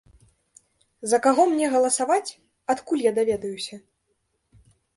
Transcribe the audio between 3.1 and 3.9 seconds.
даведаюся?